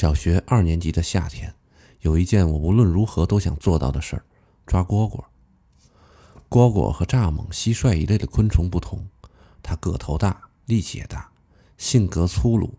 [0.00, 1.54] 小学二年级的夏天，
[2.00, 4.24] 有一件我无论如何都想做到的事儿——
[4.66, 5.22] 抓蝈蝈。
[6.48, 9.06] 蝈蝈和蚱蜢、蟋蟀一类的昆虫不同，
[9.62, 11.30] 它个头大，力气也大，
[11.76, 12.78] 性格粗鲁，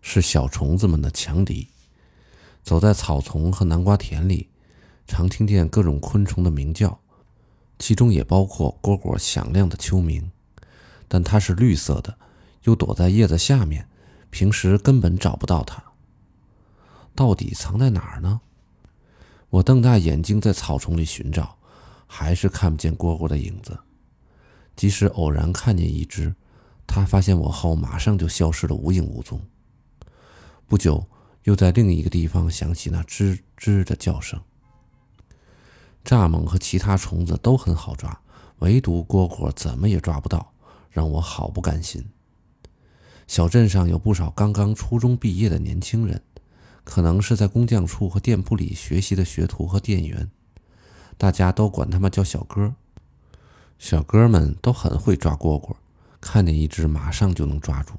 [0.00, 1.66] 是小虫子们的强敌。
[2.62, 4.48] 走在草丛和南瓜田里，
[5.08, 7.00] 常听见各种昆虫的鸣叫，
[7.80, 10.30] 其中也包括蝈蝈响亮的秋鸣。
[11.08, 12.16] 但它是绿色的，
[12.62, 13.88] 又躲在叶子下面，
[14.30, 15.82] 平时根本找不到它。
[17.14, 18.40] 到底藏在哪儿呢？
[19.50, 21.56] 我瞪大眼睛在草丛里寻找，
[22.06, 23.78] 还是看不见蝈蝈的影子。
[24.74, 26.34] 即使偶然看见一只，
[26.86, 29.40] 它发现我后马上就消失得无影无踪。
[30.66, 31.06] 不久，
[31.44, 34.40] 又在另一个地方响起那吱吱的叫声。
[36.04, 38.20] 蚱蜢和其他虫子都很好抓，
[38.58, 40.52] 唯独蝈蝈怎么也抓不到，
[40.90, 42.04] 让我好不甘心。
[43.28, 46.20] 小镇上有不少刚刚初中毕业的年轻人。
[46.84, 50.30] 可能是在工匠处和店铺里学习的学徒和店员，
[51.16, 52.74] 大家都管他们叫小哥。
[53.78, 55.74] 小哥们都很会抓蝈蝈，
[56.20, 57.94] 看见一只马上就能抓住。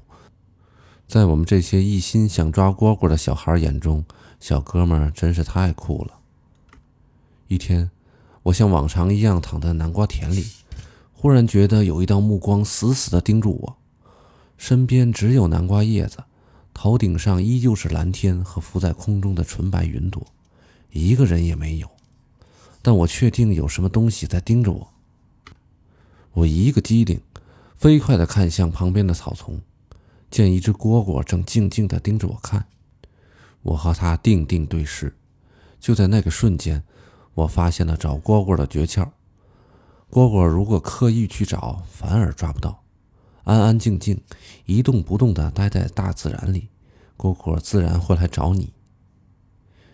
[1.06, 4.04] 在我们这些一心想抓蝈蝈的小孩眼中，
[4.40, 6.18] 小哥们真是太酷了。
[7.48, 7.90] 一天，
[8.44, 10.46] 我像往常一样躺在南瓜田里，
[11.12, 13.76] 忽然觉得有一道目光死死地盯住我，
[14.56, 16.24] 身边只有南瓜叶子。
[16.78, 20.26] 头顶上依旧是蓝天和浮在空中的纯白云朵，
[20.90, 21.90] 一个人也没有。
[22.82, 24.92] 但我确定有什么东西在盯着我。
[26.34, 27.18] 我一个机灵，
[27.76, 29.58] 飞快地看向旁边的草丛，
[30.30, 32.66] 见一只蝈蝈正静静地盯着我看。
[33.62, 35.16] 我和它定定对视，
[35.80, 36.84] 就在那个瞬间，
[37.32, 39.08] 我发现了找蝈蝈的诀窍。
[40.10, 42.82] 蝈蝈如果刻意去找，反而抓不到。
[43.46, 44.20] 安安静静、
[44.64, 46.68] 一动不动地待在大自然里，
[47.16, 48.72] 蝈蝈自然会来找你。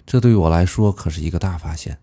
[0.06, 1.98] 这对我来说可是一个大发现。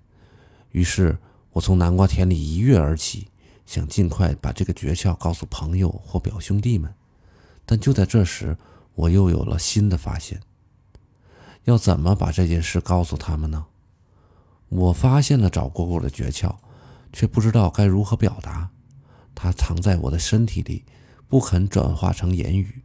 [0.74, 1.18] 于是，
[1.54, 3.30] 我从南瓜田里一跃而起，
[3.66, 6.94] 想尽快把这个诀窍告诉朋友或表兄弟们。
[7.66, 8.56] 但就在这时，
[8.94, 10.40] 我又有了新的发现：
[11.64, 13.66] 要怎么把这件事告诉他们呢？
[14.70, 16.58] 我发现了找蝈蝈的诀窍，
[17.12, 18.70] 却不知道该如何表达。
[19.34, 20.86] 它藏在我的身体里。
[21.30, 22.82] 不肯转化成言语。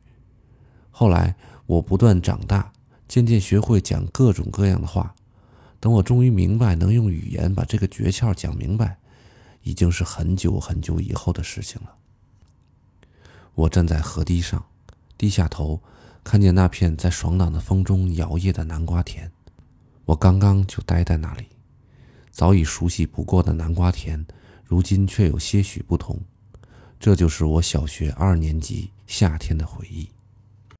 [0.92, 1.34] 后来
[1.66, 2.72] 我不断长大，
[3.08, 5.16] 渐渐学会讲各种各样的话。
[5.80, 8.98] 等我终于明白能用语言把这个诀窍讲明白，
[9.62, 11.94] 已经是很久很久以后的事情了。
[13.54, 14.64] 我站在河堤上，
[15.18, 15.82] 低下头，
[16.22, 19.30] 看见那片在爽朗的风中摇曳的南瓜田。
[20.06, 21.46] 我刚刚就待在那里，
[22.30, 24.24] 早已熟悉不过的南瓜田，
[24.64, 26.20] 如今却有些许不同。
[27.04, 30.13] 这就是我小学二年级夏天的回忆。